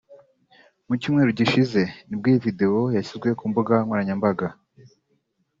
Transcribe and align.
Mu 0.87 0.93
cyumweru 1.01 1.29
gishize 1.39 1.81
nibwo 2.07 2.27
iyi 2.29 2.41
vedewo 2.43 2.81
yashyizwe 2.97 3.29
ku 3.39 3.43
mbuga 3.51 3.73
nkoranyambaga 3.85 4.47